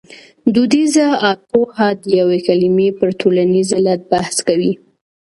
دودیزه 0.53 1.05
ارپوهه 1.29 1.87
د 2.01 2.03
یوې 2.19 2.39
کلمې 2.47 2.89
پر 2.99 3.09
ټولنیز 3.19 3.67
علت 3.77 4.01
بحث 4.11 4.37
کوي 4.47 4.73